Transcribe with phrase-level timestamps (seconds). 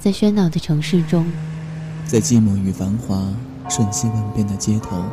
[0.00, 1.26] 在喧闹的城市中，
[2.06, 3.20] 在寂寞与繁华
[3.68, 5.04] 瞬息万变的街头，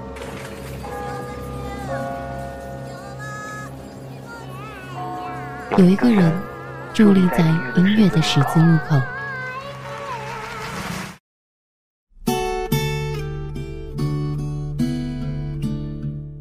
[5.79, 6.31] 有一个人
[6.93, 7.39] 伫立在
[7.75, 9.01] 音乐的十字路口。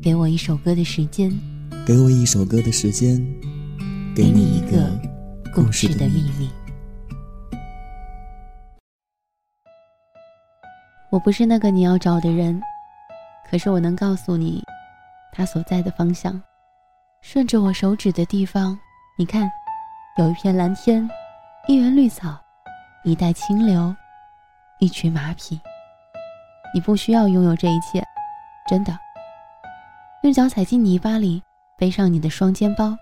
[0.02, 1.32] 给我一首歌的时间，
[1.86, 3.16] 给我一首歌的时间，
[4.14, 4.86] 给你一个
[5.54, 6.50] 故事的秘密。
[11.14, 12.60] 我不是那个你要找的人，
[13.48, 14.60] 可是我能告诉你，
[15.30, 16.42] 他所在的方向。
[17.22, 18.76] 顺着我手指的地方，
[19.16, 19.48] 你看，
[20.18, 21.08] 有一片蓝天，
[21.68, 22.36] 一园绿草，
[23.04, 23.94] 一带清流，
[24.80, 25.56] 一群马匹。
[26.74, 28.04] 你不需要拥有这一切，
[28.66, 28.98] 真的。
[30.24, 31.40] 用脚踩进泥巴里，
[31.78, 32.92] 背上你的双肩包，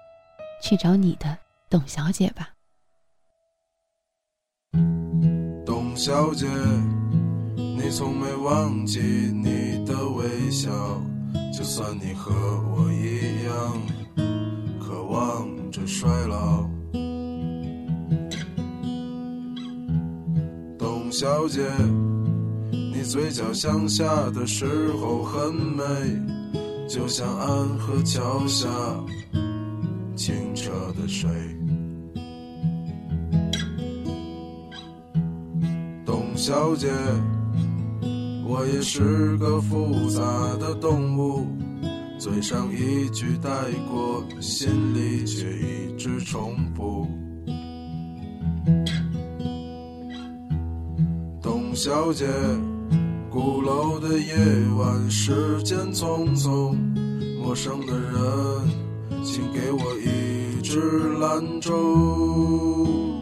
[0.60, 1.34] 去找你的
[1.70, 2.50] 董小姐吧。
[5.64, 6.46] 董小姐，
[7.94, 10.70] 从没忘记你的微笑，
[11.52, 12.32] 就算你和
[12.74, 13.82] 我一样，
[14.80, 16.66] 渴望着衰老。
[20.78, 21.60] 董小姐，
[22.70, 25.84] 你嘴角向下的时候很美。
[26.88, 28.68] 就像安河桥下
[30.16, 31.30] 清澈的水，
[36.04, 36.88] 董小姐，
[38.55, 40.22] 我也是个复杂
[40.61, 41.47] 的动物，
[42.19, 43.48] 嘴上一句带
[43.91, 47.09] 过，心里却一直重复。
[51.41, 52.27] 董小姐。
[53.31, 54.34] 鼓楼的夜
[54.77, 56.77] 晚，时间匆匆，
[57.42, 60.78] 陌生的人，请给我一支
[61.19, 63.22] 兰州。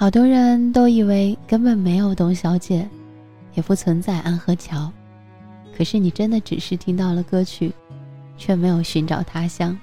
[0.00, 2.88] 好多人都以为根本没有董小姐，
[3.54, 4.92] 也不存在安河桥，
[5.76, 7.72] 可是你真的只是听到了歌曲，
[8.36, 9.76] 却没有寻找他乡。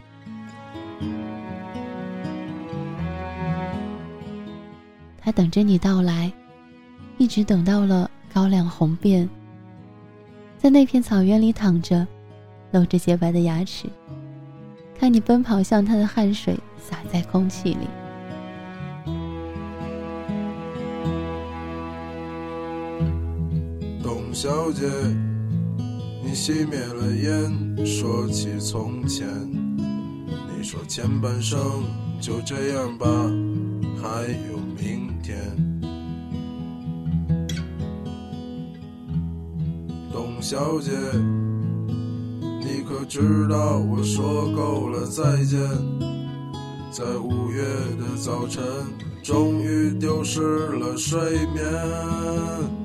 [5.19, 6.31] 他等着你到来，
[7.17, 9.29] 一直等到了高粱红遍，
[10.57, 12.07] 在那片草原里躺着，
[12.71, 13.89] 露着洁白的牙齿，
[14.97, 17.85] 看你奔跑向他的汗水洒在空气里。
[24.35, 24.85] 董小姐，
[26.21, 29.25] 你熄灭了烟，说起从前，
[29.79, 31.57] 你说前半生
[32.19, 33.07] 就这样吧，
[34.03, 35.07] 还有明。
[35.23, 35.39] 天，
[40.11, 40.91] 董小姐，
[42.59, 45.57] 你可知道我说够了再见？
[46.91, 47.63] 在五月
[47.97, 48.61] 的早晨，
[49.23, 51.21] 终于丢失了睡
[51.53, 52.84] 眠。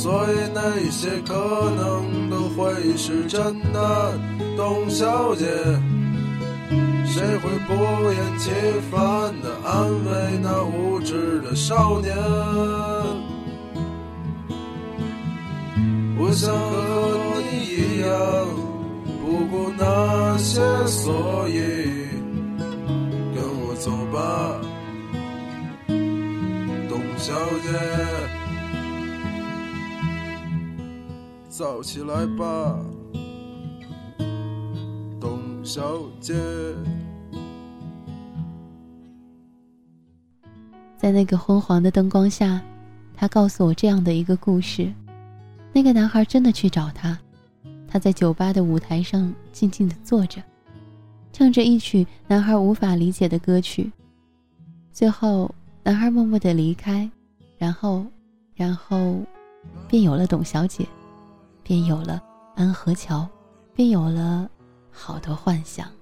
[0.00, 0.60] 所以那
[0.92, 1.34] 些可
[1.76, 4.16] 能都会是真的，
[4.56, 5.44] 董小姐。
[7.04, 7.74] 谁会不
[8.12, 8.48] 厌其
[8.92, 12.14] 烦地安慰那无知的少年？
[16.16, 18.08] 我想和你一样，
[19.20, 21.58] 不顾那些所以，
[23.34, 24.60] 跟我走吧，
[26.88, 27.34] 董小
[27.64, 28.17] 姐。
[31.58, 32.78] 走起来吧。
[35.20, 36.32] 董小姐
[40.96, 42.62] 在那个昏黄的灯光下
[43.12, 44.94] 他告诉我这样的一个故事。
[45.72, 47.18] 那个男孩真的去找他。
[47.88, 50.40] 他在酒吧的舞台上静静的坐着
[51.32, 53.90] 唱着一曲男孩无法理解的歌曲。
[54.92, 55.52] 最后
[55.82, 57.10] 男孩默默的离开
[57.56, 58.06] 然后
[58.54, 59.16] 然后
[59.88, 60.86] 便有了董小姐。
[61.68, 62.18] 便有了
[62.56, 63.28] 安和桥
[63.74, 64.48] 便有了
[64.90, 65.97] 好多幻想。